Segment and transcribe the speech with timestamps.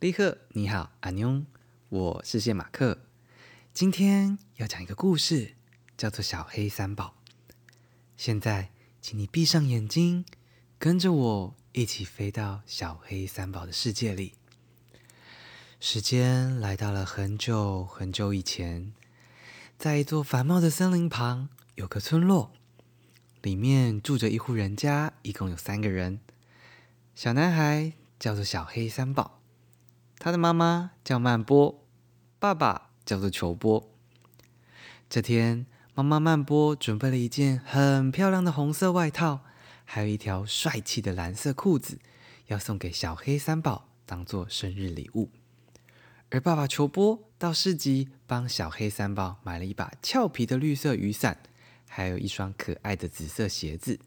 [0.00, 1.44] 立刻，你好，阿妞，
[1.90, 3.00] 我是谢马克。
[3.74, 5.56] 今天要讲一个故事，
[5.94, 7.16] 叫做《小黑三宝》。
[8.16, 8.70] 现在，
[9.02, 10.24] 请你闭上眼睛，
[10.78, 14.32] 跟着我一起飞到小黑三宝的世界里。
[15.78, 18.94] 时间来到了很久很久以前，
[19.76, 22.52] 在一座繁茂的森林旁，有个村落，
[23.42, 26.20] 里面住着一户人家，一共有三个人。
[27.14, 29.39] 小男孩叫做小黑三宝，
[30.22, 31.82] 他的妈妈叫曼波，
[32.38, 33.90] 爸爸叫做球波。
[35.08, 39.40] 这天，妈妈曼波准备了一件很漂亮的红色外套，
[39.86, 41.98] 还有一条帅气的蓝色裤子，
[42.48, 45.30] 要送给小黑三宝当做生日礼物。
[46.28, 51.38] 而爸爸球波到市集帮小黑三宝买了一把俏皮的绿色雨伞，
[51.88, 53.98] 还有一双可爱的紫色鞋子。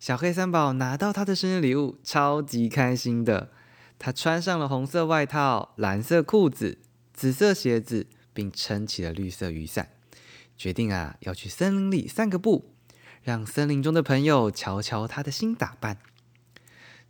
[0.00, 3.52] 小黑三宝拿到他的生日礼物，超级开心的。
[3.98, 6.78] 他穿上了红色外套、蓝色裤子、
[7.12, 9.90] 紫色鞋子，并撑起了绿色雨伞，
[10.56, 12.74] 决定啊要去森林里散个步，
[13.22, 15.98] 让森林中的朋友瞧瞧他的新打扮。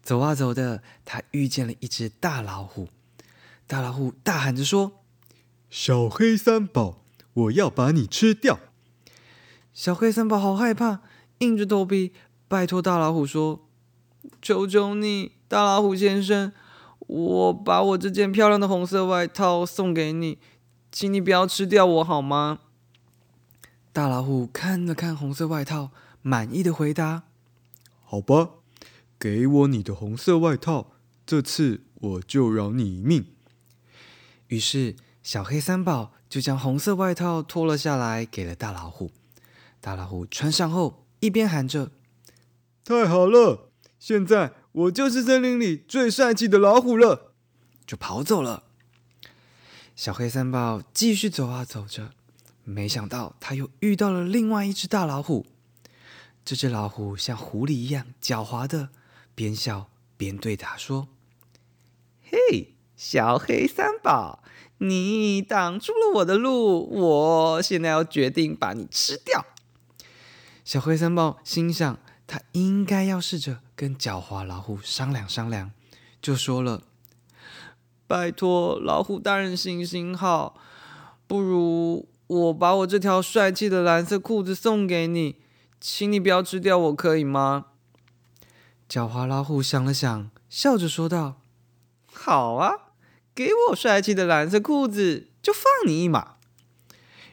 [0.02, 2.88] 走啊走的，他遇见了一只大老虎。
[3.66, 5.02] 大老虎大喊着说
[5.68, 7.02] ：“小黑三宝，
[7.34, 8.60] 我要把你吃掉！”
[9.74, 11.00] 小黑三宝好害怕，
[11.38, 12.12] 硬着头皮
[12.46, 13.68] 拜托大老虎说
[14.40, 16.52] ：“求求你，大老虎先生，
[17.06, 20.38] 我把我这件漂亮的红色外套送给你，
[20.90, 22.60] 请你不要吃掉我好吗？”
[23.92, 25.90] 大老虎看了看红色外套，
[26.20, 27.22] 满意的回答
[28.04, 28.50] ：“好吧，
[29.18, 30.92] 给我你的红色外套，
[31.24, 33.24] 这次我就饶你一命。”
[34.48, 39.10] 于是，小黑三宝就将红色外套脱了下来，给了大老虎。
[39.80, 41.90] 大老虎穿上后，一边喊着
[42.84, 47.32] ：“太好了，现在我就是森林里最帅气的老虎了！”
[47.86, 48.64] 就跑走了。
[49.94, 52.12] 小黑三宝继续走啊走着，
[52.64, 55.46] 没想到他又遇到了另外一只大老虎。
[56.44, 58.90] 这只老虎像狐狸一样狡猾的，
[59.34, 61.08] 边笑边对他说
[62.22, 64.42] ：“嘿。”小黑三宝，
[64.78, 69.44] 你挡住了我的路，我现在要决定把你吃掉。
[70.64, 75.70] 小黑三宝心想，他应该要试着跟狡猾老虎商量商量，
[76.20, 76.82] 就说了
[78.06, 80.60] ：“拜托，老虎大人行行好，
[81.26, 85.36] 不如我把我这条帅气的蓝色裤子送给你，
[85.80, 87.66] 请你不要吃掉我，可以吗？”
[88.88, 91.40] 狡猾老虎想了想，笑着说道
[92.06, 92.82] ：“好啊。”
[93.36, 96.36] 给我帅气的蓝色裤子，就放你一马。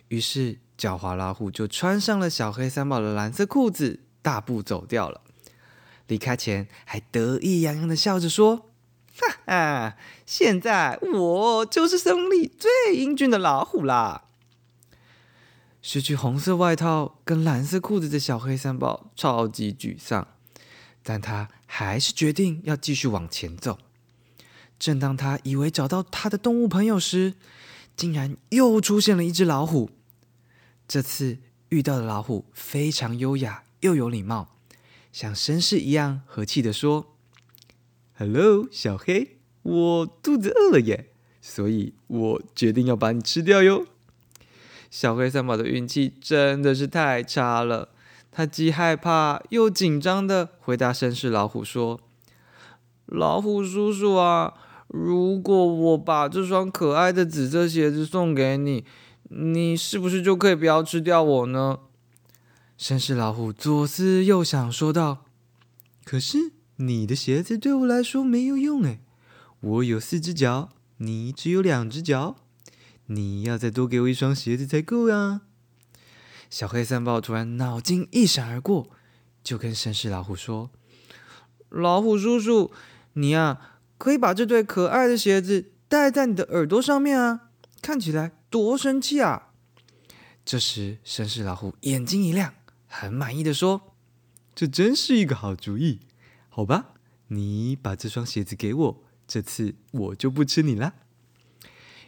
[0.10, 5.22] 于是，狡猾老虎就穿上了小黑三宝的蓝色裤子，大步走掉了。
[6.08, 8.72] 离开前，还得意洋洋的笑着说
[9.16, 14.24] ：“哈哈，现在我就是森林里最英俊的老虎啦！”
[15.82, 20.28] 失去红色外套跟蓝色裤子的小黑三宝超级沮丧，
[21.04, 23.78] 但他还是决定要继续往前走。
[24.80, 27.36] 正当他以为找到他的动物朋友时，
[27.96, 29.90] 竟然又出现了一只老虎。
[30.88, 34.56] 这次遇到的老虎非常优雅又有礼貌，
[35.12, 37.16] 像绅士一样和气的说
[38.18, 41.12] ：“Hello，小黑，我肚子饿了耶，
[41.42, 43.86] 所以我决定要把你吃掉哟。”
[44.90, 47.90] 小黑三宝的运气真的是太差了，
[48.32, 52.00] 他既害怕又紧张的回答绅士老虎说
[53.06, 54.54] ：“老虎叔叔啊。”
[54.94, 58.86] 如果我把这双可爱的紫色鞋子送给你，
[59.30, 61.80] 你是不是就可以不要吃掉我呢？
[62.84, 65.24] 绅士老虎左思右想，说道
[66.04, 69.00] ：“可是你的鞋子对我来说没有用哎，
[69.62, 70.68] 我有四只脚，
[70.98, 72.36] 你只有两只脚，
[73.06, 75.44] 你要再多给我一双鞋子才够啊！”
[76.52, 78.90] 小黑三宝突然脑筋一闪而过，
[79.42, 80.70] 就跟绅士老虎说
[81.72, 82.70] ：“老虎叔叔，
[83.14, 83.62] 你呀。”
[83.98, 89.54] 可以把这对可爱的鞋子戴在你的耳朵上面啊，看起来多神气啊！
[90.44, 92.54] 这时，绅士老虎眼睛一亮，
[92.96, 93.96] 很满意的说
[94.54, 96.02] ：“这真是一个好主意，
[96.48, 96.94] 好吧，
[97.30, 100.94] 你把这双鞋子给我，这次我就不吃你了。”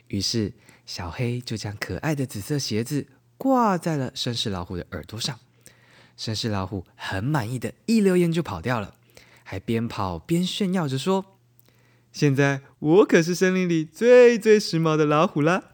[0.09, 0.53] 于是，
[0.85, 5.39] 小黑就将可爱的紫色鞋子挂在了绅士老虎的耳朵上。
[6.15, 8.93] 绅士老虎很满意的一溜烟就跑掉了，
[9.43, 11.39] 还边跑边炫耀着说。
[12.13, 15.71] 现在我可是森林里最最时髦的老虎啦！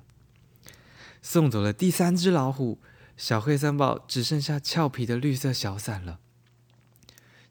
[1.22, 2.80] 送走了第三只老虎，
[3.22, 6.18] 小黑三宝只剩下俏皮的绿色小伞了。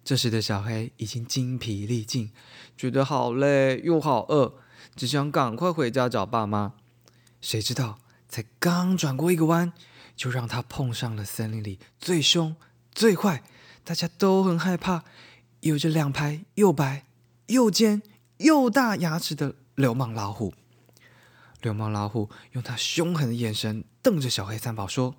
[0.02, 2.32] 这时的小黑已经精疲力尽，
[2.76, 4.54] 觉得好累又好饿，
[4.96, 6.74] 只想赶快回家找爸妈。
[7.40, 9.72] 谁知道，才刚转过一个弯，
[10.16, 12.56] 就让他碰上了森林里最凶、
[12.90, 13.44] 最坏、
[13.84, 15.04] 大家都很害怕、
[15.60, 17.06] 有着两排又白
[17.46, 18.02] 又尖
[18.38, 20.52] 又大牙齿的流氓老虎。
[21.62, 25.14] 流氓老虎用他凶狠的眼神瞪着小黑三宝说：“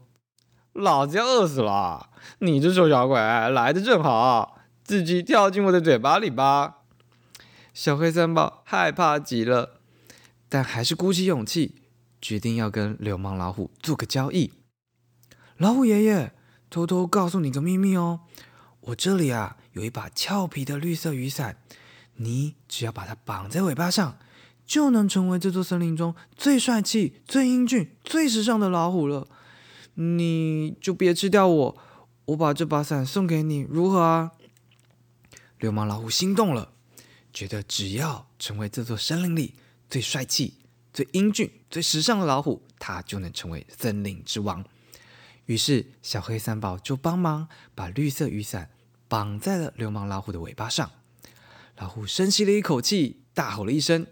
[0.74, 2.10] 老子要饿死了！
[2.40, 6.78] 你这臭小鬼来的正好，自己跳进我的嘴巴里吧！”
[7.74, 9.82] 小黑三宝害怕极了，
[10.48, 11.76] 但还是鼓起勇气。
[12.22, 14.54] 决定要跟流氓老虎做个交易。
[15.58, 16.34] 老虎爷爷，
[16.70, 18.20] 偷偷告诉你个秘密哦，
[18.82, 21.58] 我这里啊有一把俏皮的绿色雨伞，
[22.18, 24.20] 你只要把它绑在尾巴上，
[24.66, 29.28] 就能成为这座森林中最帅气、最英俊、最时尚的老虎了。
[30.02, 31.78] 你就别吃掉我，
[32.26, 34.32] 我把这把伞送给你，如何啊？
[35.60, 36.74] 流氓老虎心动了，
[37.32, 39.54] 觉得只要成为这座森林里
[39.90, 40.56] 最帅气。
[40.94, 44.66] 最英俊、最时尚的老虎，它就能成为森林之王。
[45.46, 48.72] 于是，小黑三宝就帮忙把绿色雨伞
[49.08, 50.92] 绑在了流氓老虎的尾巴上。
[51.78, 54.06] 老虎深吸了一口气，大吼了一声：“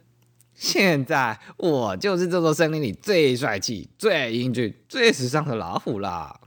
[0.60, 6.42] 现在我就是这座森林里最帅气、最英俊、最时尚的老虎了！”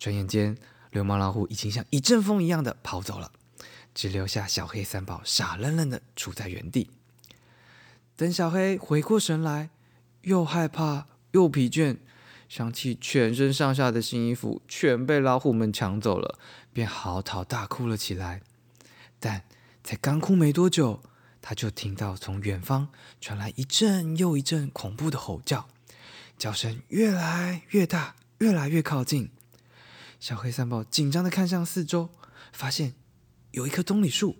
[0.00, 0.56] 转眼间，
[0.92, 3.30] 流氓老虎已经像一阵风一样的跑走了，
[3.94, 6.88] 只留下小黑三宝傻愣愣的杵在原地。
[8.16, 9.68] 等小黑回过神来，
[10.22, 11.98] 又害怕又疲倦，
[12.48, 16.38] 想起全身上下的新衣服全被老虎们抢走了，
[16.72, 18.40] 便嚎啕大哭了起来。
[19.20, 19.42] 但
[19.84, 21.02] 才刚哭没多久，
[21.42, 22.88] 他就听到从远方
[23.20, 25.68] 传来一阵又一阵恐怖的吼叫，
[26.38, 29.30] 叫声越来越大，越来越靠近。
[30.20, 32.08] 小黑三宝紧张的看向四周，
[32.52, 32.94] 发现
[33.50, 34.36] 有一棵棕榈树，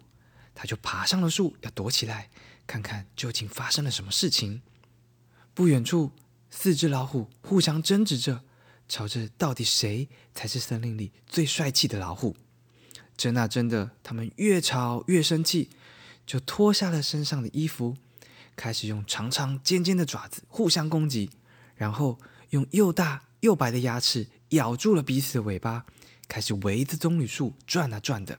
[0.54, 2.31] 他就爬上了树，要躲起来。
[2.64, 4.62] 看看究竟发生了什么事情。
[5.52, 6.12] 不远处，
[6.48, 8.44] 四只老虎互相争执着，
[8.88, 12.37] 吵着到底谁才是森林里最帅气的老虎。
[13.16, 15.70] 争啊争的，他们越吵越生气，
[16.26, 17.96] 就脱下了身上的衣服，
[18.56, 21.30] 开始用长长尖尖的爪子互相攻击，
[21.74, 22.19] 然后
[22.50, 25.84] 用又大又白的牙齿咬住了彼此的尾巴，
[26.28, 28.38] 开始围着棕榈树转啊转的。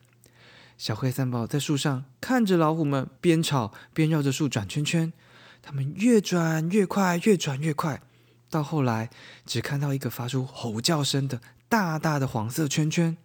[0.78, 5.14] 小黑三宝在树上看着老虎们边吵边绕着树转圈圈，
[5.62, 8.02] 他们越转越快，越转越快，
[8.50, 9.10] 到后来
[9.46, 13.16] 只看到一个发出吼叫声的大大的黄色圈圈。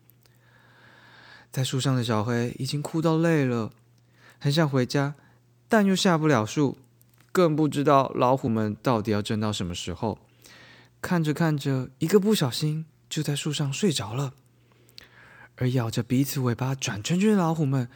[1.50, 3.72] 在树上的小黑已经哭到累了，
[4.38, 5.14] 很想回家，
[5.68, 6.78] 但又下不了树，
[7.32, 10.18] 更不知道老虎们到底要争到什么时候。
[11.00, 14.34] 看着看着，一个不小心就在树上睡着了。
[15.56, 17.88] 而咬着彼此尾巴转圈圈的老虎们，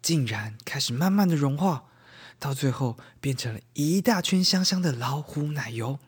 [0.00, 1.84] 竟然开始慢慢的融化，
[2.38, 5.98] 到最后变成了一大圈香香的老虎奶油。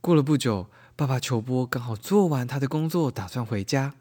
[0.00, 3.94] 过了不久，爸爸球波刚好做完他的工作，打算回家。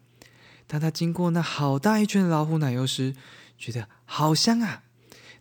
[0.65, 3.15] 当他经过那好大一圈的老虎奶油时，
[3.59, 4.83] 觉得好香啊！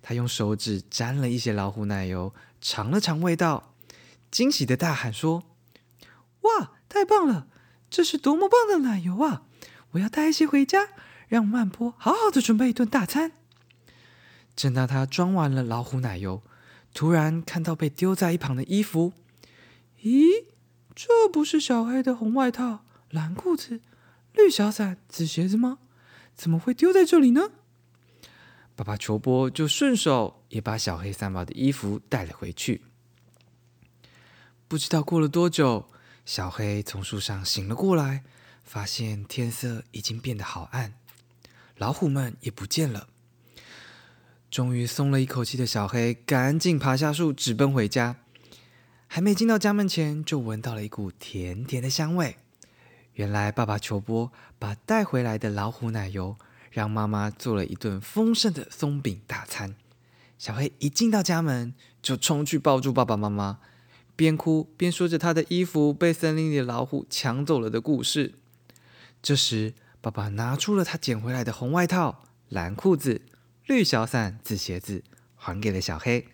[0.02, 3.74] 他用手指沾了一些老虎奶油，尝了尝味道，
[4.30, 5.44] 惊喜的大喊说
[6.42, 7.46] ：“哇，太棒了！
[7.88, 9.44] 这是多么棒的奶油啊！”
[9.92, 10.88] 我要带一些回家，
[11.28, 13.32] 让曼波好好的准备一顿大餐。
[14.56, 16.42] 正当他装完了老虎奶油，
[16.92, 19.12] 突然看到被丢在一旁的衣服。
[20.02, 20.44] 咦，
[20.94, 23.80] 这不是小黑的红外套、蓝裤子、
[24.32, 25.78] 绿小伞、紫鞋子吗？
[26.34, 27.50] 怎么会丢在这里呢？
[28.78, 32.82] 爸爸球波就顺手也把小黑三毛的衣服带了回去。
[34.68, 35.88] 不知道过了多久，
[36.24, 38.22] 小黑从树上醒了过来。
[38.62, 40.94] 发现天色已经变得好暗，
[41.76, 43.08] 老虎们也不见了。
[44.48, 48.16] 终于松了一口气的小黑，赶紧爬下树，直奔回家。
[49.08, 52.36] 还没进到家门前，就闻到了一股甜甜的香味。
[53.14, 56.36] 原来爸爸球波把带回来的老虎奶油，
[56.70, 59.74] 让妈妈做了一顿丰盛的松饼大餐。
[60.38, 63.58] 小黑一进到家门，就冲去抱住爸爸妈妈，
[64.14, 68.34] 边哭边说着他的衣服被森林里的老虎抢走了的故事。
[69.20, 73.22] 这时，爸爸拿出了他捡回来的红外套、蓝裤子、
[73.66, 75.02] 绿小伞、紫鞋子，
[75.34, 76.28] 还给了小黑。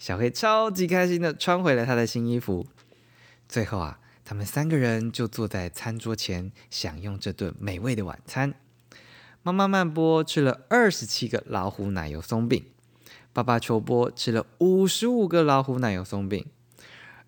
[0.00, 2.66] 小黑超级开心的穿回了他的新衣服。
[3.48, 8.54] 最后啊，他们三个人就坐在餐桌前享用这顿美味的晚餐。
[9.44, 12.64] 妈妈曼波吃了二十七个老虎奶油松饼，
[13.30, 16.46] 爸爸球波吃了五十五个老虎奶油松饼，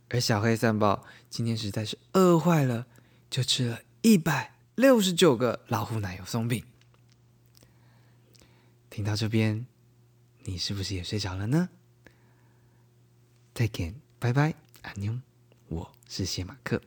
[0.08, 2.87] 而小黑三宝今天实在是饿坏了，
[3.28, 4.54] 就吃了一百。
[4.75, 6.64] 六十九个老虎奶油松饼，
[8.88, 9.66] 听到这边，
[10.44, 11.68] 你是不是也睡着了呢？
[13.52, 15.20] 再见，拜拜，阿妞，
[15.68, 16.80] 我是谢马克。